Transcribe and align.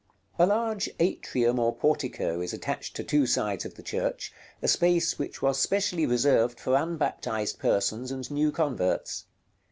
§LXV. 0.39 0.43
A 0.43 0.47
large 0.47 0.89
atrium 0.99 1.59
or 1.59 1.75
portico 1.75 2.41
is 2.41 2.53
attached 2.53 2.95
to 2.95 3.03
two 3.03 3.27
sides 3.27 3.65
of 3.65 3.75
the 3.75 3.83
church, 3.83 4.33
a 4.59 4.67
space 4.67 5.19
which 5.19 5.43
was 5.43 5.59
especially 5.59 6.07
reserved 6.07 6.59
for 6.59 6.73
unbaptized 6.75 7.59
persons 7.59 8.11
and 8.11 8.31
new 8.31 8.51
converts. 8.51 9.25